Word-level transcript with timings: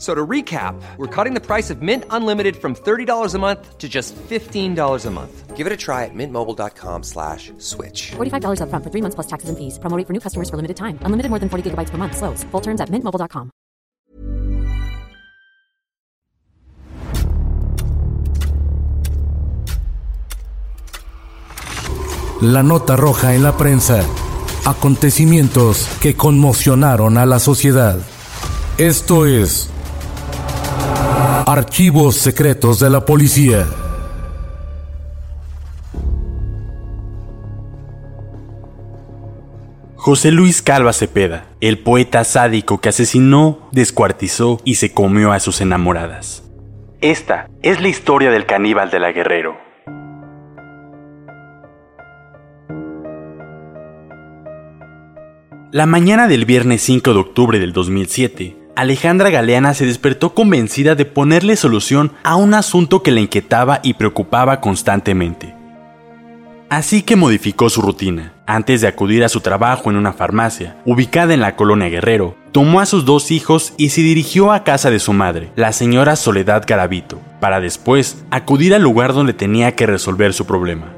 So 0.00 0.14
to 0.14 0.26
recap, 0.26 0.80
we're 0.96 1.14
cutting 1.14 1.34
the 1.34 1.44
price 1.44 1.68
of 1.68 1.82
Mint 1.82 2.04
Unlimited 2.08 2.56
from 2.56 2.74
$30 2.74 3.34
a 3.34 3.38
month 3.38 3.76
to 3.76 3.86
just 3.86 4.16
$15 4.16 5.06
a 5.06 5.10
month. 5.10 5.56
Give 5.56 5.66
it 5.66 5.72
a 5.74 5.76
try 5.76 6.06
at 6.06 6.14
mintmobile.com 6.14 7.02
slash 7.02 7.52
switch. 7.58 8.12
$45 8.16 8.62
upfront 8.62 8.82
for 8.82 8.90
three 8.90 9.02
months 9.02 9.14
plus 9.14 9.26
taxes 9.26 9.50
and 9.50 9.58
fees. 9.58 9.78
Promo 9.78 9.98
rate 9.98 10.06
for 10.06 10.14
new 10.14 10.20
customers 10.20 10.48
for 10.48 10.56
limited 10.56 10.78
time. 10.78 10.98
Unlimited 11.04 11.28
more 11.28 11.38
than 11.38 11.50
40 11.50 11.70
gigabytes 11.70 11.90
per 11.90 11.98
month. 11.98 12.16
Slows. 12.16 12.44
Full 12.50 12.62
terms 12.62 12.80
at 12.80 12.88
mintmobile.com. 12.88 13.50
La 22.40 22.62
nota 22.62 22.96
roja 22.96 23.34
en 23.34 23.42
la 23.42 23.52
prensa. 23.52 24.02
Acontecimientos 24.64 25.86
que 26.00 26.16
conmocionaron 26.16 27.18
a 27.18 27.26
la 27.26 27.38
sociedad. 27.38 27.98
Esto 28.78 29.26
es 29.26 29.68
Archivos 31.46 32.16
secretos 32.16 32.80
de 32.80 32.90
la 32.90 33.04
policía. 33.04 33.66
José 39.96 40.30
Luis 40.30 40.62
Calva 40.62 40.92
Cepeda, 40.92 41.46
el 41.60 41.78
poeta 41.78 42.24
sádico 42.24 42.80
que 42.80 42.88
asesinó, 42.88 43.68
descuartizó 43.72 44.60
y 44.64 44.76
se 44.76 44.92
comió 44.92 45.32
a 45.32 45.40
sus 45.40 45.60
enamoradas. 45.60 46.42
Esta 47.00 47.48
es 47.62 47.80
la 47.80 47.88
historia 47.88 48.30
del 48.30 48.46
caníbal 48.46 48.90
de 48.90 48.98
la 49.00 49.12
Guerrero. 49.12 49.56
La 55.72 55.86
mañana 55.86 56.28
del 56.28 56.46
viernes 56.46 56.82
5 56.82 57.14
de 57.14 57.20
octubre 57.20 57.58
del 57.58 57.72
2007, 57.72 58.56
Alejandra 58.76 59.30
Galeana 59.30 59.74
se 59.74 59.84
despertó 59.84 60.34
convencida 60.34 60.94
de 60.94 61.04
ponerle 61.04 61.56
solución 61.56 62.12
a 62.22 62.36
un 62.36 62.54
asunto 62.54 63.02
que 63.02 63.10
la 63.10 63.20
inquietaba 63.20 63.80
y 63.82 63.94
preocupaba 63.94 64.60
constantemente. 64.60 65.54
Así 66.70 67.02
que 67.02 67.16
modificó 67.16 67.68
su 67.68 67.82
rutina. 67.82 68.32
Antes 68.46 68.80
de 68.80 68.86
acudir 68.86 69.24
a 69.24 69.28
su 69.28 69.40
trabajo 69.40 69.90
en 69.90 69.96
una 69.96 70.12
farmacia, 70.12 70.76
ubicada 70.84 71.34
en 71.34 71.40
la 71.40 71.56
colonia 71.56 71.88
Guerrero, 71.88 72.36
tomó 72.52 72.80
a 72.80 72.86
sus 72.86 73.04
dos 73.04 73.32
hijos 73.32 73.74
y 73.76 73.88
se 73.88 74.02
dirigió 74.02 74.52
a 74.52 74.62
casa 74.62 74.88
de 74.88 75.00
su 75.00 75.12
madre, 75.12 75.50
la 75.56 75.72
señora 75.72 76.14
Soledad 76.14 76.64
Garavito, 76.64 77.20
para 77.40 77.60
después 77.60 78.22
acudir 78.30 78.72
al 78.72 78.82
lugar 78.82 79.14
donde 79.14 79.32
tenía 79.32 79.74
que 79.74 79.86
resolver 79.86 80.32
su 80.32 80.46
problema. 80.46 80.92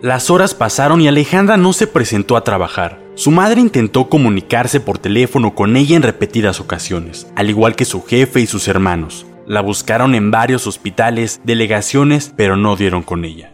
Las 0.00 0.30
horas 0.30 0.54
pasaron 0.54 1.02
y 1.02 1.08
Alejandra 1.08 1.58
no 1.58 1.74
se 1.74 1.86
presentó 1.86 2.38
a 2.38 2.44
trabajar. 2.44 3.03
Su 3.16 3.30
madre 3.30 3.60
intentó 3.60 4.08
comunicarse 4.08 4.80
por 4.80 4.98
teléfono 4.98 5.54
con 5.54 5.76
ella 5.76 5.94
en 5.94 6.02
repetidas 6.02 6.58
ocasiones, 6.58 7.28
al 7.36 7.48
igual 7.48 7.76
que 7.76 7.84
su 7.84 8.02
jefe 8.02 8.40
y 8.40 8.46
sus 8.48 8.66
hermanos. 8.66 9.24
La 9.46 9.60
buscaron 9.60 10.16
en 10.16 10.32
varios 10.32 10.66
hospitales, 10.66 11.40
delegaciones, 11.44 12.32
pero 12.36 12.56
no 12.56 12.74
dieron 12.74 13.04
con 13.04 13.24
ella. 13.24 13.52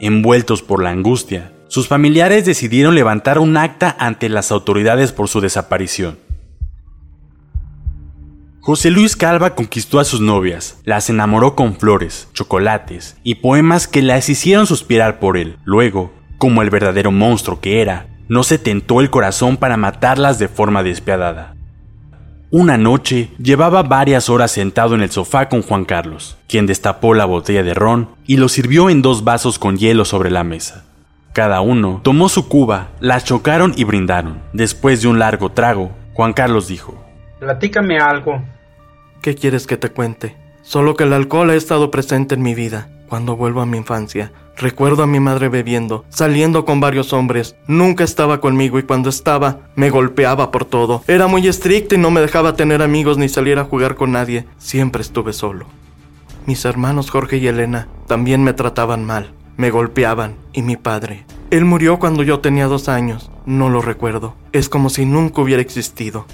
Envueltos 0.00 0.62
por 0.62 0.82
la 0.82 0.90
angustia, 0.90 1.52
sus 1.68 1.86
familiares 1.86 2.44
decidieron 2.44 2.96
levantar 2.96 3.38
un 3.38 3.56
acta 3.56 3.94
ante 4.00 4.28
las 4.28 4.50
autoridades 4.50 5.12
por 5.12 5.28
su 5.28 5.40
desaparición. 5.40 6.18
José 8.58 8.90
Luis 8.90 9.16
Calva 9.16 9.54
conquistó 9.54 10.00
a 10.00 10.04
sus 10.04 10.20
novias, 10.20 10.78
las 10.84 11.08
enamoró 11.08 11.54
con 11.54 11.76
flores, 11.76 12.28
chocolates 12.32 13.16
y 13.22 13.36
poemas 13.36 13.86
que 13.86 14.02
las 14.02 14.28
hicieron 14.28 14.66
suspirar 14.66 15.20
por 15.20 15.36
él. 15.36 15.56
Luego, 15.64 16.12
como 16.38 16.62
el 16.62 16.70
verdadero 16.70 17.12
monstruo 17.12 17.60
que 17.60 17.80
era, 17.80 18.11
no 18.28 18.42
se 18.42 18.58
tentó 18.58 19.00
el 19.00 19.10
corazón 19.10 19.56
para 19.56 19.76
matarlas 19.76 20.38
de 20.38 20.48
forma 20.48 20.82
despiadada. 20.82 21.54
Una 22.50 22.76
noche 22.76 23.30
llevaba 23.38 23.82
varias 23.82 24.28
horas 24.28 24.50
sentado 24.50 24.94
en 24.94 25.00
el 25.00 25.10
sofá 25.10 25.48
con 25.48 25.62
Juan 25.62 25.86
Carlos, 25.86 26.36
quien 26.48 26.66
destapó 26.66 27.14
la 27.14 27.24
botella 27.24 27.62
de 27.62 27.72
ron 27.72 28.10
y 28.26 28.36
lo 28.36 28.50
sirvió 28.50 28.90
en 28.90 29.00
dos 29.00 29.24
vasos 29.24 29.58
con 29.58 29.78
hielo 29.78 30.04
sobre 30.04 30.30
la 30.30 30.44
mesa. 30.44 30.84
Cada 31.32 31.62
uno 31.62 32.00
tomó 32.04 32.28
su 32.28 32.48
cuba, 32.48 32.88
las 33.00 33.24
chocaron 33.24 33.72
y 33.74 33.84
brindaron. 33.84 34.42
Después 34.52 35.00
de 35.00 35.08
un 35.08 35.18
largo 35.18 35.50
trago, 35.50 35.92
Juan 36.12 36.34
Carlos 36.34 36.68
dijo, 36.68 37.02
Platícame 37.40 37.98
algo. 37.98 38.42
¿Qué 39.22 39.34
quieres 39.34 39.66
que 39.66 39.78
te 39.78 39.88
cuente? 39.88 40.36
Solo 40.60 40.94
que 40.94 41.04
el 41.04 41.14
alcohol 41.14 41.48
ha 41.48 41.54
estado 41.54 41.90
presente 41.90 42.34
en 42.34 42.42
mi 42.42 42.54
vida. 42.54 42.90
Cuando 43.12 43.36
vuelvo 43.36 43.60
a 43.60 43.66
mi 43.66 43.76
infancia, 43.76 44.32
recuerdo 44.56 45.02
a 45.02 45.06
mi 45.06 45.20
madre 45.20 45.50
bebiendo, 45.50 46.06
saliendo 46.08 46.64
con 46.64 46.80
varios 46.80 47.12
hombres. 47.12 47.56
Nunca 47.66 48.04
estaba 48.04 48.40
conmigo 48.40 48.78
y 48.78 48.84
cuando 48.84 49.10
estaba, 49.10 49.68
me 49.76 49.90
golpeaba 49.90 50.50
por 50.50 50.64
todo. 50.64 51.04
Era 51.06 51.26
muy 51.26 51.46
estricta 51.46 51.94
y 51.94 51.98
no 51.98 52.10
me 52.10 52.22
dejaba 52.22 52.56
tener 52.56 52.80
amigos 52.80 53.18
ni 53.18 53.28
salir 53.28 53.58
a 53.58 53.64
jugar 53.64 53.96
con 53.96 54.12
nadie. 54.12 54.46
Siempre 54.56 55.02
estuve 55.02 55.34
solo. 55.34 55.66
Mis 56.46 56.64
hermanos 56.64 57.10
Jorge 57.10 57.36
y 57.36 57.48
Elena 57.48 57.86
también 58.06 58.42
me 58.42 58.54
trataban 58.54 59.04
mal. 59.04 59.34
Me 59.58 59.68
golpeaban. 59.68 60.36
Y 60.54 60.62
mi 60.62 60.78
padre. 60.78 61.26
Él 61.50 61.66
murió 61.66 61.98
cuando 61.98 62.22
yo 62.22 62.40
tenía 62.40 62.66
dos 62.66 62.88
años. 62.88 63.30
No 63.44 63.68
lo 63.68 63.82
recuerdo. 63.82 64.36
Es 64.52 64.70
como 64.70 64.88
si 64.88 65.04
nunca 65.04 65.42
hubiera 65.42 65.60
existido. 65.60 66.24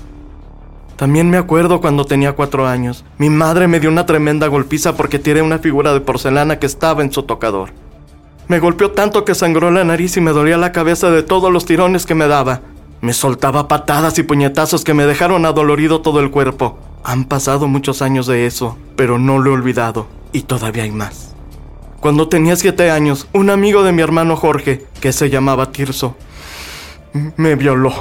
También 0.99 1.31
me 1.31 1.37
acuerdo 1.37 1.81
cuando 1.81 2.07
tenía 2.07 2.33
cuatro 2.33 2.67
años. 2.67 3.05
Mi 3.19 3.31
madre 3.31 3.69
me 3.69 3.79
dio 3.79 3.89
una 3.89 4.05
tremenda 4.05 4.49
golpiza 4.49 4.97
porque 4.97 5.21
tiré 5.21 5.43
una 5.43 5.61
figura 5.61 5.93
de 5.93 6.01
porcelana 6.01 6.59
que 6.59 6.67
estaba 6.67 7.05
en 7.05 7.13
su 7.13 7.23
tocador. 7.23 7.71
Me 8.49 8.59
golpeó 8.59 8.91
tanto 8.91 9.25
que 9.25 9.37
sangró 9.37 9.71
la 9.71 9.85
nariz 9.85 10.17
y 10.17 10.21
me 10.21 10.33
dolía 10.33 10.57
la 10.57 10.73
cabeza 10.73 11.09
de 11.11 11.23
todos 11.23 11.53
los 11.53 11.67
tirones 11.67 12.05
que 12.05 12.17
me 12.17 12.27
daba. 12.27 12.63
Me 13.01 13.13
soltaba 13.13 13.69
patadas 13.69 14.19
y 14.19 14.25
puñetazos 14.25 14.83
que 14.83 14.93
me 14.93 15.07
dejaron 15.07 15.47
adolorido 15.47 16.01
todo 16.01 16.19
el 16.19 16.33
cuerpo. 16.33 16.81
Han 17.05 17.27
pasado 17.27 17.69
muchos 17.69 18.03
años 18.03 18.27
de 18.27 18.47
eso, 18.47 18.77
pero 18.97 19.21
no 19.21 19.39
lo 19.39 19.51
he 19.51 19.55
olvidado. 19.55 20.09
Y 20.33 20.43
todavía 20.43 20.83
hay 20.83 20.91
más. 20.91 21.33
Cuando 22.01 22.29
tenía 22.29 22.57
siete 22.57 22.91
años, 22.91 23.29
un 23.33 23.51
amigo 23.51 23.85
de 23.85 23.93
mi 23.93 24.03
hermano 24.03 24.35
Jorge, 24.35 24.85
que 25.01 25.13
se 25.13 25.31
llamaba 25.31 25.71
Tirso, 25.71 26.17
me 27.37 27.55
violó. 27.55 27.93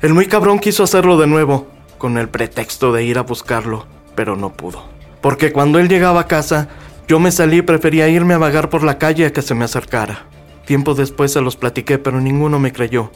El 0.00 0.14
muy 0.14 0.26
cabrón 0.26 0.60
quiso 0.60 0.84
hacerlo 0.84 1.18
de 1.18 1.26
nuevo, 1.26 1.66
con 1.98 2.16
el 2.16 2.28
pretexto 2.28 2.92
de 2.92 3.04
ir 3.04 3.18
a 3.18 3.22
buscarlo, 3.22 3.86
pero 4.14 4.36
no 4.36 4.52
pudo. 4.52 4.84
Porque 5.20 5.52
cuando 5.52 5.78
él 5.78 5.88
llegaba 5.88 6.20
a 6.20 6.26
casa, 6.26 6.68
yo 7.08 7.18
me 7.18 7.32
salí 7.32 7.58
y 7.58 7.62
prefería 7.62 8.08
irme 8.08 8.34
a 8.34 8.38
vagar 8.38 8.70
por 8.70 8.82
la 8.82 8.98
calle 8.98 9.26
a 9.26 9.32
que 9.32 9.42
se 9.42 9.54
me 9.54 9.64
acercara. 9.64 10.26
Tiempo 10.66 10.94
después 10.94 11.32
se 11.32 11.40
los 11.40 11.56
platiqué, 11.56 11.98
pero 11.98 12.20
ninguno 12.20 12.58
me 12.58 12.72
creyó. 12.72 13.10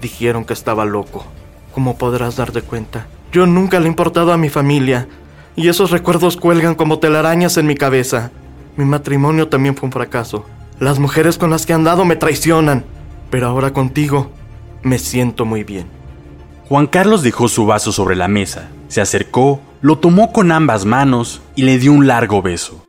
Dijeron 0.00 0.44
que 0.44 0.52
estaba 0.52 0.84
loco. 0.84 1.24
Como 1.72 1.98
podrás 1.98 2.36
darte 2.36 2.62
cuenta, 2.62 3.06
yo 3.32 3.46
nunca 3.46 3.80
le 3.80 3.86
he 3.86 3.88
importado 3.88 4.32
a 4.32 4.38
mi 4.38 4.48
familia, 4.48 5.08
y 5.56 5.68
esos 5.68 5.90
recuerdos 5.90 6.36
cuelgan 6.36 6.74
como 6.74 6.98
telarañas 6.98 7.56
en 7.56 7.66
mi 7.66 7.74
cabeza. 7.74 8.30
Mi 8.76 8.84
matrimonio 8.84 9.48
también 9.48 9.76
fue 9.76 9.86
un 9.86 9.92
fracaso. 9.92 10.46
Las 10.80 10.98
mujeres 10.98 11.38
con 11.38 11.50
las 11.50 11.66
que 11.66 11.72
he 11.72 11.76
andado 11.76 12.04
me 12.04 12.16
traicionan, 12.16 12.84
pero 13.30 13.46
ahora 13.46 13.72
contigo 13.72 14.30
me 14.82 14.98
siento 14.98 15.44
muy 15.44 15.64
bien. 15.64 15.86
Juan 16.68 16.86
Carlos 16.86 17.22
dejó 17.22 17.48
su 17.48 17.66
vaso 17.66 17.92
sobre 17.92 18.16
la 18.16 18.26
mesa, 18.26 18.70
se 18.88 19.02
acercó, 19.02 19.60
lo 19.82 19.98
tomó 19.98 20.32
con 20.32 20.50
ambas 20.50 20.86
manos 20.86 21.42
y 21.54 21.62
le 21.62 21.78
dio 21.78 21.92
un 21.92 22.06
largo 22.06 22.40
beso. 22.40 22.86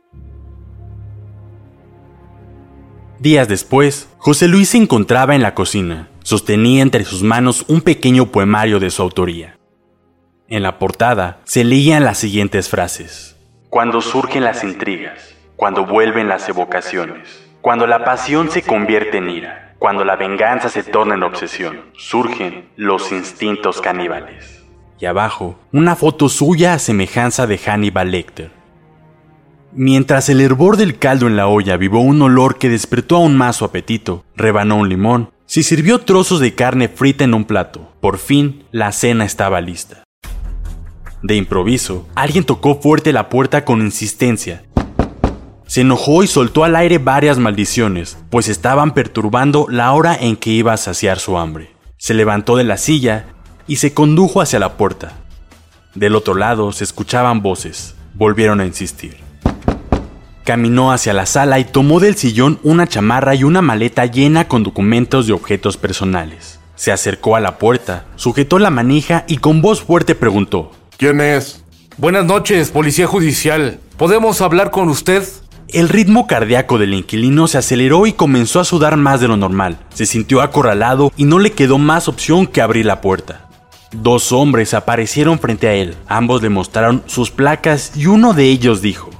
Días 3.18 3.48
después, 3.48 4.08
José 4.18 4.48
Luis 4.48 4.70
se 4.70 4.78
encontraba 4.78 5.34
en 5.34 5.42
la 5.42 5.54
cocina. 5.54 6.08
Sostenía 6.22 6.82
entre 6.82 7.04
sus 7.04 7.22
manos 7.22 7.64
un 7.68 7.80
pequeño 7.80 8.26
poemario 8.32 8.80
de 8.80 8.90
su 8.90 9.02
autoría. 9.02 9.58
En 10.48 10.62
la 10.62 10.78
portada 10.78 11.40
se 11.44 11.64
leían 11.64 12.04
las 12.04 12.18
siguientes 12.18 12.68
frases. 12.68 13.36
Cuando 13.68 14.00
surgen 14.00 14.44
las 14.44 14.64
intrigas, 14.64 15.34
cuando 15.56 15.86
vuelven 15.86 16.28
las 16.28 16.48
evocaciones, 16.48 17.45
Cuando 17.66 17.88
la 17.88 18.04
pasión 18.04 18.48
se 18.48 18.62
convierte 18.62 19.18
en 19.18 19.28
ira, 19.28 19.74
cuando 19.80 20.04
la 20.04 20.14
venganza 20.14 20.68
se 20.68 20.84
torna 20.84 21.16
en 21.16 21.24
obsesión, 21.24 21.80
surgen 21.98 22.68
los 22.76 23.10
instintos 23.10 23.80
caníbales. 23.80 24.62
Y 25.00 25.06
abajo, 25.06 25.58
una 25.72 25.96
foto 25.96 26.28
suya 26.28 26.74
a 26.74 26.78
semejanza 26.78 27.48
de 27.48 27.58
Hannibal 27.58 28.12
Lecter. 28.12 28.52
Mientras 29.72 30.28
el 30.28 30.42
hervor 30.42 30.76
del 30.76 31.00
caldo 31.00 31.26
en 31.26 31.34
la 31.34 31.48
olla 31.48 31.76
vivó 31.76 32.02
un 32.02 32.22
olor 32.22 32.56
que 32.56 32.68
despertó 32.68 33.16
aún 33.16 33.36
más 33.36 33.56
su 33.56 33.64
apetito, 33.64 34.24
rebanó 34.36 34.76
un 34.76 34.88
limón, 34.88 35.32
se 35.46 35.64
sirvió 35.64 35.98
trozos 35.98 36.38
de 36.38 36.54
carne 36.54 36.86
frita 36.86 37.24
en 37.24 37.34
un 37.34 37.46
plato. 37.46 37.90
Por 38.00 38.18
fin, 38.18 38.62
la 38.70 38.92
cena 38.92 39.24
estaba 39.24 39.60
lista. 39.60 40.04
De 41.24 41.34
improviso, 41.34 42.06
alguien 42.14 42.44
tocó 42.44 42.80
fuerte 42.80 43.12
la 43.12 43.28
puerta 43.28 43.64
con 43.64 43.80
insistencia. 43.80 44.62
Se 45.76 45.82
enojó 45.82 46.22
y 46.22 46.26
soltó 46.26 46.64
al 46.64 46.74
aire 46.74 46.96
varias 46.96 47.36
maldiciones, 47.36 48.16
pues 48.30 48.48
estaban 48.48 48.94
perturbando 48.94 49.66
la 49.68 49.92
hora 49.92 50.16
en 50.18 50.36
que 50.36 50.48
iba 50.48 50.72
a 50.72 50.78
saciar 50.78 51.18
su 51.18 51.36
hambre. 51.36 51.70
Se 51.98 52.14
levantó 52.14 52.56
de 52.56 52.64
la 52.64 52.78
silla 52.78 53.26
y 53.66 53.76
se 53.76 53.92
condujo 53.92 54.40
hacia 54.40 54.58
la 54.58 54.78
puerta. 54.78 55.12
Del 55.94 56.16
otro 56.16 56.34
lado 56.34 56.72
se 56.72 56.82
escuchaban 56.82 57.42
voces. 57.42 57.94
Volvieron 58.14 58.60
a 58.60 58.64
insistir. 58.64 59.18
Caminó 60.44 60.92
hacia 60.92 61.12
la 61.12 61.26
sala 61.26 61.58
y 61.58 61.66
tomó 61.66 62.00
del 62.00 62.16
sillón 62.16 62.58
una 62.62 62.86
chamarra 62.86 63.34
y 63.34 63.44
una 63.44 63.60
maleta 63.60 64.06
llena 64.06 64.48
con 64.48 64.62
documentos 64.62 65.28
y 65.28 65.32
objetos 65.32 65.76
personales. 65.76 66.58
Se 66.74 66.90
acercó 66.90 67.36
a 67.36 67.40
la 67.40 67.58
puerta, 67.58 68.06
sujetó 68.16 68.58
la 68.58 68.70
manija 68.70 69.26
y 69.28 69.36
con 69.36 69.60
voz 69.60 69.82
fuerte 69.82 70.14
preguntó. 70.14 70.72
¿Quién 70.96 71.20
es? 71.20 71.62
Buenas 71.98 72.24
noches, 72.24 72.70
Policía 72.70 73.06
Judicial. 73.06 73.78
¿Podemos 73.98 74.40
hablar 74.40 74.70
con 74.70 74.88
usted? 74.88 75.22
El 75.72 75.88
ritmo 75.88 76.28
cardíaco 76.28 76.78
del 76.78 76.94
inquilino 76.94 77.48
se 77.48 77.58
aceleró 77.58 78.06
y 78.06 78.12
comenzó 78.12 78.60
a 78.60 78.64
sudar 78.64 78.96
más 78.96 79.20
de 79.20 79.26
lo 79.26 79.36
normal. 79.36 79.78
Se 79.92 80.06
sintió 80.06 80.40
acorralado 80.40 81.12
y 81.16 81.24
no 81.24 81.40
le 81.40 81.52
quedó 81.52 81.78
más 81.78 82.06
opción 82.06 82.46
que 82.46 82.62
abrir 82.62 82.86
la 82.86 83.00
puerta. 83.00 83.48
Dos 83.90 84.30
hombres 84.30 84.74
aparecieron 84.74 85.40
frente 85.40 85.66
a 85.66 85.74
él. 85.74 85.96
Ambos 86.06 86.40
le 86.42 86.50
mostraron 86.50 87.02
sus 87.06 87.30
placas 87.30 87.92
y 87.96 88.06
uno 88.06 88.32
de 88.32 88.44
ellos 88.44 88.80
dijo, 88.80 89.10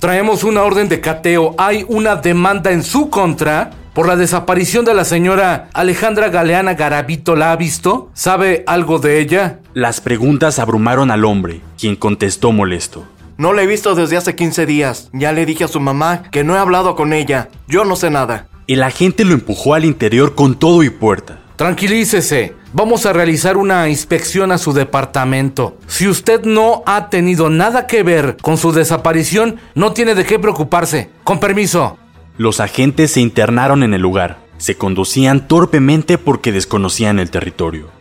Traemos 0.00 0.42
una 0.42 0.62
orden 0.62 0.88
de 0.88 1.00
cateo. 1.00 1.54
Hay 1.56 1.84
una 1.88 2.16
demanda 2.16 2.72
en 2.72 2.82
su 2.82 3.08
contra 3.08 3.70
por 3.94 4.08
la 4.08 4.16
desaparición 4.16 4.84
de 4.84 4.92
la 4.92 5.04
señora 5.04 5.68
Alejandra 5.72 6.30
Galeana 6.30 6.74
Garavito. 6.74 7.36
¿La 7.36 7.52
ha 7.52 7.56
visto? 7.56 8.10
¿Sabe 8.12 8.64
algo 8.66 8.98
de 8.98 9.20
ella? 9.20 9.60
Las 9.72 10.00
preguntas 10.00 10.58
abrumaron 10.58 11.12
al 11.12 11.24
hombre, 11.24 11.60
quien 11.78 11.96
contestó 11.96 12.50
molesto. 12.52 13.06
No 13.38 13.52
la 13.52 13.62
he 13.62 13.66
visto 13.66 13.94
desde 13.94 14.16
hace 14.16 14.34
15 14.34 14.64
días. 14.64 15.10
Ya 15.12 15.32
le 15.32 15.44
dije 15.44 15.64
a 15.64 15.68
su 15.68 15.78
mamá 15.78 16.22
que 16.30 16.42
no 16.42 16.56
he 16.56 16.58
hablado 16.58 16.96
con 16.96 17.12
ella. 17.12 17.50
Yo 17.68 17.84
no 17.84 17.94
sé 17.94 18.08
nada. 18.08 18.48
El 18.66 18.82
agente 18.82 19.24
lo 19.24 19.34
empujó 19.34 19.74
al 19.74 19.84
interior 19.84 20.34
con 20.34 20.58
todo 20.58 20.82
y 20.82 20.90
puerta. 20.90 21.40
Tranquilícese. 21.56 22.54
Vamos 22.72 23.06
a 23.06 23.12
realizar 23.12 23.56
una 23.56 23.88
inspección 23.88 24.52
a 24.52 24.58
su 24.58 24.72
departamento. 24.72 25.76
Si 25.86 26.08
usted 26.08 26.44
no 26.44 26.82
ha 26.86 27.10
tenido 27.10 27.50
nada 27.50 27.86
que 27.86 28.02
ver 28.02 28.36
con 28.40 28.56
su 28.56 28.72
desaparición, 28.72 29.60
no 29.74 29.92
tiene 29.92 30.14
de 30.14 30.24
qué 30.24 30.38
preocuparse. 30.38 31.10
Con 31.22 31.38
permiso. 31.38 31.98
Los 32.38 32.60
agentes 32.60 33.12
se 33.12 33.20
internaron 33.20 33.82
en 33.82 33.94
el 33.94 34.02
lugar. 34.02 34.38
Se 34.58 34.76
conducían 34.76 35.46
torpemente 35.46 36.18
porque 36.18 36.52
desconocían 36.52 37.18
el 37.18 37.30
territorio. 37.30 37.95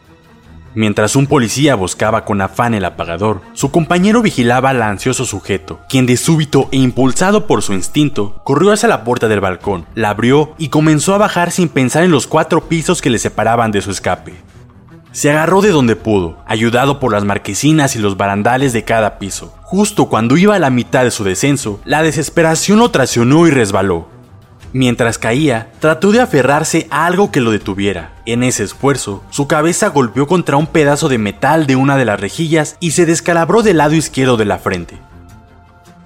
Mientras 0.76 1.16
un 1.16 1.26
policía 1.26 1.76
buscaba 1.76 2.26
con 2.26 2.42
afán 2.42 2.74
el 2.74 2.84
apagador, 2.84 3.42
su 3.54 3.72
compañero 3.72 4.22
vigilaba 4.22 4.72
al 4.72 4.82
ansioso 4.82 5.24
sujeto, 5.24 5.80
quien 5.88 6.06
de 6.06 6.18
súbito 6.18 6.68
e 6.74 6.78
impulsado 6.78 7.48
por 7.48 7.62
su 7.62 7.72
instinto, 7.72 8.42
corrió 8.44 8.74
hacia 8.74 8.90
la 8.90 9.06
puerta 9.06 9.30
del 9.30 9.40
balcón, 9.40 9.86
la 9.96 10.10
abrió 10.10 10.54
y 10.58 10.68
comenzó 10.68 11.16
a 11.16 11.18
bajar 11.18 11.52
sin 11.52 11.70
pensar 11.70 12.04
en 12.04 12.12
los 12.12 12.28
cuatro 12.28 12.68
pisos 12.68 13.02
que 13.02 13.10
le 13.10 13.20
separaban 13.20 13.72
de 13.72 13.82
su 13.82 13.90
escape. 13.90 14.34
Se 15.14 15.30
agarró 15.30 15.62
de 15.62 15.70
donde 15.72 15.96
pudo, 15.96 16.40
ayudado 16.46 17.00
por 17.00 17.14
las 17.14 17.24
marquesinas 17.24 17.96
y 17.96 18.00
los 18.00 18.18
barandales 18.18 18.74
de 18.74 18.84
cada 18.84 19.18
piso. 19.18 19.56
Justo 19.62 20.08
cuando 20.08 20.36
iba 20.36 20.56
a 20.56 20.60
la 20.60 20.70
mitad 20.70 21.06
de 21.06 21.12
su 21.12 21.24
descenso, 21.24 21.80
la 21.86 22.04
desesperación 22.04 22.80
lo 22.80 22.92
traicionó 22.92 23.48
y 23.48 23.52
resbaló. 23.52 24.10
Mientras 24.76 25.18
caía, 25.18 25.70
trató 25.80 26.12
de 26.12 26.20
aferrarse 26.20 26.86
a 26.90 27.06
algo 27.06 27.32
que 27.32 27.40
lo 27.40 27.52
detuviera. 27.52 28.12
En 28.26 28.44
ese 28.44 28.66
esfuerzo, 28.66 29.24
su 29.30 29.48
cabeza 29.48 29.88
golpeó 29.88 30.28
contra 30.28 30.58
un 30.58 30.68
pedazo 30.68 31.08
de 31.08 31.18
metal 31.18 31.66
de 31.66 31.78
una 31.78 31.96
de 31.96 32.04
las 32.04 32.20
rejillas 32.20 32.76
y 32.82 32.92
se 32.92 33.06
descalabró 33.06 33.64
del 33.64 33.78
lado 33.78 33.94
izquierdo 33.94 34.36
de 34.36 34.44
la 34.44 34.58
frente. 34.58 34.98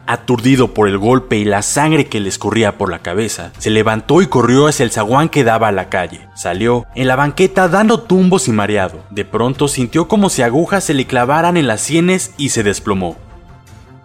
Aturdido 0.05 0.71
por 0.75 0.87
el 0.87 0.99
golpe 0.99 1.37
y 1.37 1.45
la 1.45 1.63
sangre 1.63 2.05
que 2.05 2.19
le 2.19 2.29
escurría 2.29 2.77
por 2.77 2.91
la 2.91 2.99
cabeza, 2.99 3.51
se 3.57 3.71
levantó 3.71 4.21
y 4.21 4.27
corrió 4.27 4.67
hacia 4.67 4.83
el 4.83 4.91
zaguán 4.91 5.29
que 5.29 5.43
daba 5.43 5.69
a 5.69 5.71
la 5.71 5.89
calle. 5.89 6.27
Salió 6.35 6.85
en 6.93 7.07
la 7.07 7.15
banqueta 7.15 7.69
dando 7.69 8.01
tumbos 8.01 8.47
y 8.47 8.51
mareado. 8.51 9.03
De 9.09 9.25
pronto 9.25 9.67
sintió 9.67 10.07
como 10.07 10.29
si 10.29 10.43
agujas 10.43 10.83
se 10.83 10.93
le 10.93 11.07
clavaran 11.07 11.57
en 11.57 11.65
las 11.65 11.81
sienes 11.81 12.35
y 12.37 12.49
se 12.49 12.61
desplomó. 12.61 13.17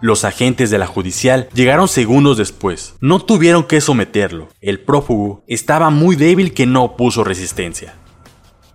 Los 0.05 0.23
agentes 0.23 0.69
de 0.69 0.77
la 0.77 0.85
judicial 0.85 1.49
llegaron 1.55 1.87
segundos 1.87 2.37
después. 2.37 2.93
No 3.01 3.19
tuvieron 3.21 3.63
que 3.63 3.81
someterlo. 3.81 4.49
El 4.61 4.79
prófugo 4.79 5.43
estaba 5.47 5.89
muy 5.89 6.15
débil 6.15 6.53
que 6.53 6.67
no 6.67 6.83
opuso 6.83 7.23
resistencia. 7.23 7.95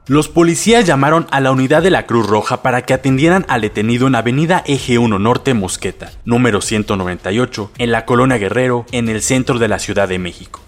Los 0.09 0.29
policías 0.29 0.87
llamaron 0.87 1.29
a 1.31 1.38
la 1.38 1.53
unidad 1.53 1.85
de 1.85 1.91
la 1.91 2.05
Cruz 2.05 2.27
Roja 2.27 2.62
para 2.62 2.82
que 2.82 2.94
atendieran 2.94 3.47
al 3.49 3.61
detenido 3.61 4.09
en 4.09 4.17
Avenida 4.17 4.65
Eje 4.67 4.99
1 4.99 5.21
Norte 5.21 5.55
Mosqueta, 5.55 6.11
número 6.25 6.61
198, 6.61 7.71
en 7.79 7.93
la 7.93 8.06
Colonia 8.06 8.37
Guerrero, 8.37 8.85
en 8.91 9.09
el 9.09 9.23
centro 9.23 9.61
de 9.61 9.69
la 9.69 9.79
Ciudad 9.79 10.09
de 10.09 10.19
México. 10.19 10.61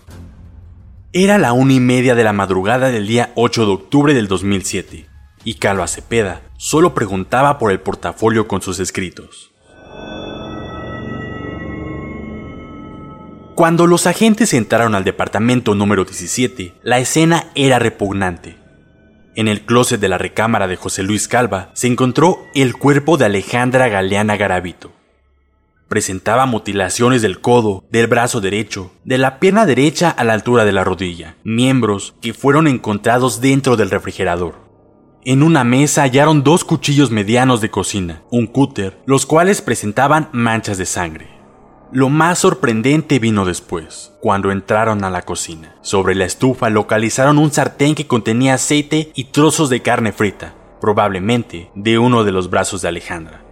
Era 1.13 1.39
la 1.39 1.55
una 1.55 1.73
y 1.73 1.81
media 1.81 2.15
de 2.15 2.23
la 2.23 2.33
madrugada 2.33 2.93
del 2.93 3.09
día 3.09 3.33
8 3.35 3.67
de 3.67 3.73
octubre 3.73 4.15
del 4.15 4.29
2007, 4.29 5.09
y 5.43 5.55
Calva 5.55 5.89
Cepeda 5.89 6.43
solo 6.57 6.95
preguntaba 6.95 7.59
por 7.59 7.73
el 7.73 7.81
portafolio 7.81 8.47
con 8.47 8.63
sus 8.63 8.79
escritos. 8.79 9.52
Cuando 13.63 13.87
los 13.87 14.09
agentes 14.09 14.55
entraron 14.55 14.97
al 14.97 15.05
departamento 15.05 15.77
número 15.77 16.05
17, 16.05 16.75
la 16.83 16.99
escena 16.99 17.47
era 17.55 17.79
repugnante. 17.79 18.57
En 19.37 19.47
el 19.47 19.65
closet 19.65 20.01
de 20.01 20.09
la 20.09 20.19
recámara 20.19 20.67
de 20.67 20.75
José 20.75 21.05
Luis 21.05 21.29
Calva 21.29 21.71
se 21.73 21.87
encontró 21.87 22.45
el 22.57 22.75
cuerpo 22.75 23.19
de 23.19 23.27
Alejandra 23.27 23.87
Galeana 23.87 24.37
Garavito. 24.37 24.91
Presentaba 25.87 26.45
mutilaciones 26.47 27.23
del 27.23 27.41
codo, 27.41 27.85
del 27.89 28.09
brazo 28.09 28.41
derecho, 28.41 28.91
de 29.05 29.19
la 29.19 29.39
pierna 29.39 29.65
derecha 29.65 30.11
a 30.11 30.25
la 30.25 30.33
altura 30.33 30.65
de 30.65 30.73
la 30.73 30.83
rodilla, 30.83 31.37
miembros 31.45 32.17
que 32.21 32.35
fueron 32.35 32.67
encontrados 32.67 33.41
dentro 33.41 33.77
del 33.77 33.91
refrigerador. 33.91 34.57
En 35.25 35.45
una 35.45 35.63
mesa 35.63 36.03
hallaron 36.03 36.43
dos 36.43 36.65
cuchillos 36.65 37.13
medianos 37.13 37.61
de 37.61 37.71
cocina, 37.71 38.25
un 38.29 38.49
cúter, 38.49 38.99
los 39.07 39.25
cuales 39.25 39.63
presentaban 39.63 40.31
manchas 40.33 40.79
de 40.79 40.87
sangre. 40.87 41.42
Lo 41.95 42.09
más 42.09 42.39
sorprendente 42.39 43.19
vino 43.19 43.45
después, 43.45 44.15
cuando 44.21 44.51
entraron 44.51 45.05
a 45.05 45.11
la 45.11 45.21
cocina. 45.21 45.77
Sobre 45.83 46.15
la 46.15 46.25
estufa 46.25 46.71
localizaron 46.71 47.37
un 47.37 47.53
sartén 47.53 47.95
que 47.95 48.07
contenía 48.07 48.55
aceite 48.55 49.13
y 49.15 49.25
trozos 49.25 49.69
de 49.69 49.83
carne 49.83 50.13
frita, 50.13 50.55
probablemente 50.81 51.71
de 51.75 51.99
uno 51.99 52.25
de 52.25 52.33
los 52.33 52.49
brazos 52.49 52.81
de 52.81 52.89
Alejandra. 52.89 53.43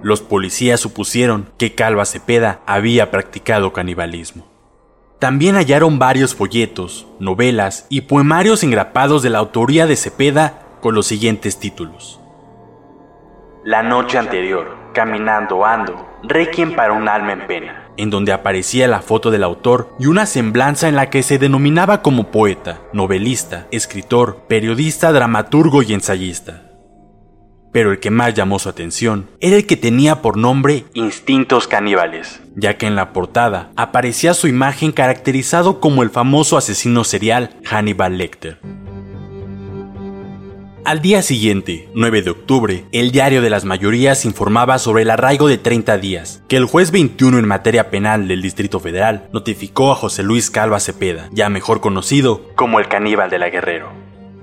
Los 0.00 0.20
policías 0.20 0.78
supusieron 0.78 1.50
que 1.58 1.74
Calva 1.74 2.04
Cepeda 2.04 2.60
había 2.66 3.10
practicado 3.10 3.72
canibalismo. 3.72 4.46
También 5.18 5.56
hallaron 5.56 5.98
varios 5.98 6.36
folletos, 6.36 7.08
novelas 7.18 7.84
y 7.88 8.02
poemarios 8.02 8.62
engrapados 8.62 9.24
de 9.24 9.30
la 9.30 9.40
autoría 9.40 9.88
de 9.88 9.96
Cepeda 9.96 10.66
con 10.80 10.94
los 10.94 11.08
siguientes 11.08 11.58
títulos. 11.58 12.20
La 13.64 13.82
noche 13.82 14.18
anterior, 14.18 14.79
caminando 14.92 15.64
ando, 15.64 16.08
Requiem 16.22 16.76
para 16.76 16.92
un 16.92 17.08
alma 17.08 17.32
en 17.32 17.46
pena, 17.46 17.84
en 17.96 18.10
donde 18.10 18.32
aparecía 18.32 18.86
la 18.88 19.00
foto 19.00 19.30
del 19.30 19.42
autor 19.42 19.94
y 19.98 20.06
una 20.06 20.26
semblanza 20.26 20.88
en 20.88 20.96
la 20.96 21.08
que 21.08 21.22
se 21.22 21.38
denominaba 21.38 22.02
como 22.02 22.30
poeta, 22.30 22.80
novelista, 22.92 23.66
escritor, 23.70 24.44
periodista, 24.48 25.12
dramaturgo 25.12 25.82
y 25.82 25.94
ensayista. 25.94 26.70
Pero 27.72 27.92
el 27.92 28.00
que 28.00 28.10
más 28.10 28.34
llamó 28.34 28.58
su 28.58 28.68
atención 28.68 29.30
era 29.40 29.56
el 29.56 29.66
que 29.66 29.76
tenía 29.76 30.22
por 30.22 30.36
nombre 30.36 30.84
Instintos 30.92 31.68
Caníbales, 31.68 32.40
ya 32.56 32.76
que 32.76 32.86
en 32.86 32.96
la 32.96 33.12
portada 33.12 33.70
aparecía 33.76 34.34
su 34.34 34.48
imagen 34.48 34.90
caracterizado 34.90 35.78
como 35.78 36.02
el 36.02 36.10
famoso 36.10 36.56
asesino 36.56 37.04
serial 37.04 37.50
Hannibal 37.64 38.18
Lecter. 38.18 38.58
Al 40.90 41.02
día 41.02 41.22
siguiente, 41.22 41.88
9 41.94 42.22
de 42.22 42.30
octubre, 42.30 42.84
el 42.90 43.12
diario 43.12 43.42
de 43.42 43.48
las 43.48 43.64
mayorías 43.64 44.24
informaba 44.24 44.76
sobre 44.80 45.04
el 45.04 45.10
arraigo 45.10 45.46
de 45.46 45.56
30 45.56 45.98
días, 45.98 46.42
que 46.48 46.56
el 46.56 46.64
juez 46.64 46.90
21 46.90 47.38
en 47.38 47.46
materia 47.46 47.90
penal 47.90 48.26
del 48.26 48.42
Distrito 48.42 48.80
Federal 48.80 49.28
notificó 49.32 49.92
a 49.92 49.94
José 49.94 50.24
Luis 50.24 50.50
Calva 50.50 50.80
Cepeda, 50.80 51.28
ya 51.30 51.48
mejor 51.48 51.80
conocido 51.80 52.42
como 52.56 52.80
el 52.80 52.88
caníbal 52.88 53.30
de 53.30 53.38
la 53.38 53.50
Guerrero. 53.50 53.92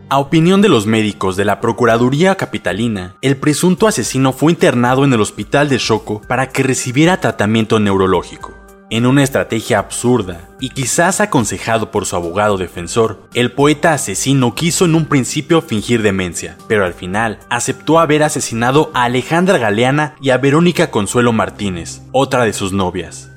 A 0.07 0.19
opinión 0.19 0.61
de 0.61 0.69
los 0.69 0.85
médicos 0.85 1.35
de 1.35 1.43
la 1.43 1.59
Procuraduría 1.59 2.35
Capitalina, 2.35 3.17
el 3.21 3.35
presunto 3.35 3.85
asesino 3.85 4.31
fue 4.31 4.53
internado 4.53 5.03
en 5.03 5.11
el 5.11 5.19
hospital 5.19 5.67
de 5.67 5.79
Choco 5.79 6.21
para 6.29 6.47
que 6.47 6.63
recibiera 6.63 7.19
tratamiento 7.19 7.81
neurológico. 7.81 8.53
En 8.89 9.05
una 9.05 9.21
estrategia 9.21 9.79
absurda, 9.79 10.47
y 10.61 10.69
quizás 10.69 11.19
aconsejado 11.19 11.91
por 11.91 12.05
su 12.05 12.15
abogado 12.15 12.57
defensor, 12.57 13.27
el 13.33 13.51
poeta 13.51 13.91
asesino 13.91 14.55
quiso 14.55 14.85
en 14.85 14.95
un 14.95 15.07
principio 15.07 15.61
fingir 15.61 16.01
demencia, 16.01 16.55
pero 16.69 16.85
al 16.85 16.93
final 16.93 17.39
aceptó 17.49 17.99
haber 17.99 18.23
asesinado 18.23 18.89
a 18.93 19.03
Alejandra 19.03 19.57
Galeana 19.57 20.15
y 20.21 20.29
a 20.29 20.37
Verónica 20.37 20.89
Consuelo 20.89 21.33
Martínez, 21.33 22.01
otra 22.13 22.45
de 22.45 22.53
sus 22.53 22.71
novias. 22.71 23.29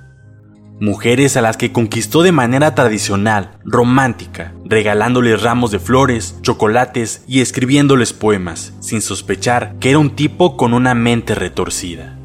Mujeres 0.78 1.37
a 1.37 1.42
las 1.42 1.57
que 1.57 1.73
conquistó 1.73 2.23
de 2.23 2.30
manera 2.30 2.76
tradicional, 2.76 3.59
romántica, 3.64 4.54
regalándoles 4.64 5.42
ramos 5.42 5.73
de 5.73 5.80
flores, 5.80 6.37
chocolates 6.42 7.25
y 7.26 7.40
escribiéndoles 7.40 8.12
poemas, 8.12 8.73
sin 8.78 9.02
sospechar 9.02 9.75
que 9.80 9.90
era 9.90 9.99
un 9.99 10.14
tipo 10.14 10.57
con 10.57 10.75
una 10.75 10.95
mente 10.95 11.35
retorcida. 11.35 12.20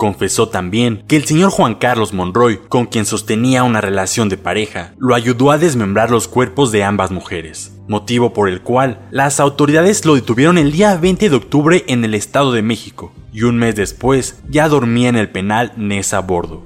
Confesó 0.00 0.48
también 0.48 1.04
que 1.06 1.16
el 1.16 1.26
señor 1.26 1.50
Juan 1.50 1.74
Carlos 1.74 2.14
Monroy, 2.14 2.58
con 2.70 2.86
quien 2.86 3.04
sostenía 3.04 3.64
una 3.64 3.82
relación 3.82 4.30
de 4.30 4.38
pareja, 4.38 4.94
lo 4.96 5.14
ayudó 5.14 5.50
a 5.50 5.58
desmembrar 5.58 6.10
los 6.10 6.26
cuerpos 6.26 6.72
de 6.72 6.82
ambas 6.82 7.10
mujeres, 7.10 7.76
motivo 7.86 8.32
por 8.32 8.48
el 8.48 8.62
cual 8.62 9.06
las 9.10 9.40
autoridades 9.40 10.06
lo 10.06 10.14
detuvieron 10.14 10.56
el 10.56 10.72
día 10.72 10.96
20 10.96 11.28
de 11.28 11.36
octubre 11.36 11.84
en 11.86 12.02
el 12.02 12.14
Estado 12.14 12.50
de 12.52 12.62
México, 12.62 13.12
y 13.30 13.42
un 13.42 13.58
mes 13.58 13.76
después 13.76 14.40
ya 14.48 14.70
dormía 14.70 15.10
en 15.10 15.16
el 15.16 15.28
penal 15.28 15.74
Nesa 15.76 16.20
Bordo. 16.20 16.62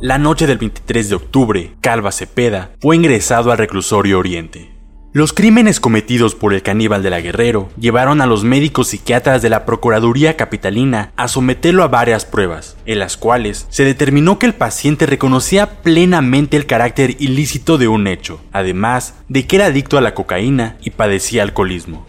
La 0.00 0.18
noche 0.18 0.46
del 0.46 0.58
23 0.58 1.08
de 1.08 1.16
octubre, 1.16 1.74
Calva 1.80 2.12
Cepeda 2.12 2.70
fue 2.80 2.94
ingresado 2.94 3.50
al 3.50 3.58
reclusorio 3.58 4.20
Oriente. 4.20 4.73
Los 5.16 5.32
crímenes 5.32 5.78
cometidos 5.78 6.34
por 6.34 6.54
el 6.54 6.62
caníbal 6.62 7.04
de 7.04 7.10
la 7.10 7.20
Guerrero 7.20 7.68
llevaron 7.78 8.20
a 8.20 8.26
los 8.26 8.42
médicos 8.42 8.88
psiquiatras 8.88 9.42
de 9.42 9.48
la 9.48 9.64
Procuraduría 9.64 10.36
Capitalina 10.36 11.12
a 11.14 11.28
someterlo 11.28 11.84
a 11.84 11.86
varias 11.86 12.24
pruebas, 12.24 12.76
en 12.84 12.98
las 12.98 13.16
cuales 13.16 13.68
se 13.70 13.84
determinó 13.84 14.40
que 14.40 14.46
el 14.46 14.54
paciente 14.54 15.06
reconocía 15.06 15.82
plenamente 15.82 16.56
el 16.56 16.66
carácter 16.66 17.14
ilícito 17.20 17.78
de 17.78 17.86
un 17.86 18.08
hecho, 18.08 18.40
además 18.50 19.14
de 19.28 19.46
que 19.46 19.54
era 19.54 19.66
adicto 19.66 19.98
a 19.98 20.00
la 20.00 20.14
cocaína 20.14 20.78
y 20.82 20.90
padecía 20.90 21.44
alcoholismo. 21.44 22.04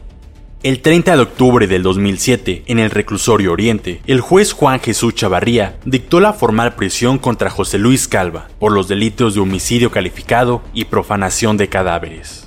El 0.63 0.81
30 0.81 1.15
de 1.15 1.21
octubre 1.21 1.67
del 1.67 1.83
2007, 1.83 2.63
en 2.65 2.79
el 2.79 2.89
reclusorio 2.89 3.51
Oriente, 3.51 4.01
el 4.07 4.19
juez 4.19 4.51
Juan 4.51 4.79
Jesús 4.79 5.13
Chavarría 5.13 5.77
dictó 5.85 6.19
la 6.19 6.33
formal 6.33 6.73
prisión 6.73 7.19
contra 7.19 7.51
José 7.51 7.77
Luis 7.77 8.07
Calva 8.07 8.47
por 8.57 8.71
los 8.71 8.87
delitos 8.87 9.35
de 9.35 9.41
homicidio 9.41 9.91
calificado 9.91 10.63
y 10.73 10.85
profanación 10.85 11.55
de 11.57 11.69
cadáveres. 11.69 12.44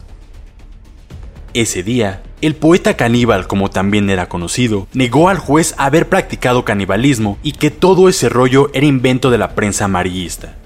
Ese 1.54 1.82
día, 1.82 2.22
el 2.42 2.54
poeta 2.54 2.94
caníbal, 2.94 3.46
como 3.46 3.70
también 3.70 4.10
era 4.10 4.28
conocido, 4.28 4.86
negó 4.92 5.30
al 5.30 5.38
juez 5.38 5.74
haber 5.78 6.08
practicado 6.08 6.64
canibalismo 6.64 7.38
y 7.42 7.52
que 7.52 7.70
todo 7.70 8.10
ese 8.10 8.28
rollo 8.28 8.70
era 8.74 8.84
invento 8.84 9.30
de 9.30 9.38
la 9.38 9.54
prensa 9.54 9.86
amarillista. 9.86 10.56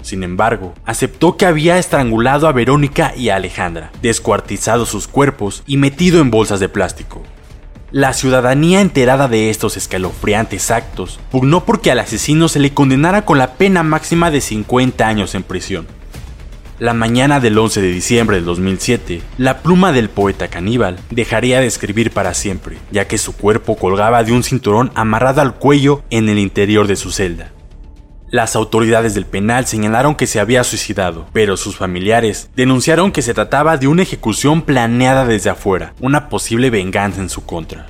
Sin 0.00 0.22
embargo, 0.22 0.74
aceptó 0.86 1.36
que 1.36 1.44
había 1.44 1.78
estrangulado 1.78 2.48
a 2.48 2.52
Verónica 2.52 3.12
y 3.14 3.28
a 3.28 3.36
Alejandra, 3.36 3.92
descuartizado 4.00 4.86
sus 4.86 5.06
cuerpos 5.06 5.62
y 5.66 5.76
metido 5.76 6.22
en 6.22 6.30
bolsas 6.30 6.58
de 6.58 6.70
plástico. 6.70 7.22
La 7.90 8.14
ciudadanía 8.14 8.80
enterada 8.80 9.28
de 9.28 9.50
estos 9.50 9.76
escalofriantes 9.76 10.70
actos 10.70 11.20
pugnó 11.30 11.64
porque 11.64 11.90
al 11.90 11.98
asesino 11.98 12.48
se 12.48 12.60
le 12.60 12.72
condenara 12.72 13.26
con 13.26 13.36
la 13.36 13.54
pena 13.54 13.82
máxima 13.82 14.30
de 14.30 14.40
50 14.40 15.06
años 15.06 15.34
en 15.34 15.42
prisión. 15.42 15.86
La 16.78 16.94
mañana 16.94 17.40
del 17.40 17.58
11 17.58 17.82
de 17.82 17.90
diciembre 17.90 18.36
del 18.36 18.44
2007, 18.44 19.20
la 19.36 19.62
pluma 19.62 19.90
del 19.90 20.08
poeta 20.08 20.46
caníbal 20.46 21.00
dejaría 21.10 21.58
de 21.58 21.66
escribir 21.66 22.12
para 22.12 22.34
siempre, 22.34 22.78
ya 22.92 23.08
que 23.08 23.18
su 23.18 23.36
cuerpo 23.36 23.74
colgaba 23.74 24.22
de 24.22 24.30
un 24.30 24.44
cinturón 24.44 24.92
amarrado 24.94 25.40
al 25.40 25.56
cuello 25.56 26.04
en 26.10 26.28
el 26.28 26.38
interior 26.38 26.86
de 26.86 26.94
su 26.94 27.10
celda. 27.10 27.50
Las 28.30 28.54
autoridades 28.54 29.14
del 29.14 29.26
penal 29.26 29.66
señalaron 29.66 30.14
que 30.14 30.28
se 30.28 30.38
había 30.38 30.62
suicidado, 30.62 31.26
pero 31.32 31.56
sus 31.56 31.76
familiares 31.76 32.48
denunciaron 32.54 33.10
que 33.10 33.22
se 33.22 33.34
trataba 33.34 33.76
de 33.76 33.88
una 33.88 34.02
ejecución 34.02 34.62
planeada 34.62 35.26
desde 35.26 35.50
afuera, 35.50 35.94
una 35.98 36.28
posible 36.28 36.70
venganza 36.70 37.20
en 37.20 37.28
su 37.28 37.44
contra. 37.44 37.86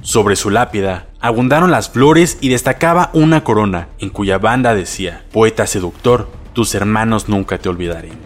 Sobre 0.00 0.34
su 0.36 0.48
lápida 0.48 1.08
abundaron 1.20 1.70
las 1.70 1.90
flores 1.90 2.38
y 2.40 2.48
destacaba 2.48 3.10
una 3.12 3.44
corona, 3.44 3.88
en 3.98 4.08
cuya 4.08 4.38
banda 4.38 4.74
decía, 4.74 5.26
Poeta 5.30 5.66
seductor, 5.66 6.39
tus 6.60 6.74
hermanos 6.74 7.26
nunca 7.26 7.56
te 7.56 7.70
olvidaremos. 7.70 8.18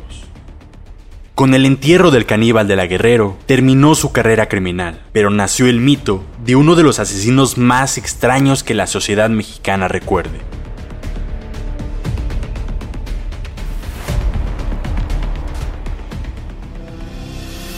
Con 1.37 1.55
el 1.55 1.65
entierro 1.67 2.11
del 2.11 2.27
caníbal 2.27 2.67
de 2.67 2.75
la 2.75 2.89
Guerrero, 2.89 3.37
terminó 3.47 3.95
su 3.95 4.11
carrera 4.11 4.49
criminal, 4.49 5.01
pero 5.13 5.31
nació 5.31 5.69
el 5.69 5.79
mito 5.79 6.25
de 6.45 6.57
uno 6.57 6.75
de 6.75 6.83
los 6.83 6.99
asesinos 6.99 7.59
más 7.59 7.97
extraños 7.97 8.65
que 8.65 8.75
la 8.75 8.89
sociedad 8.89 9.31
mexicana 9.31 9.87
recuerde. 9.87 10.41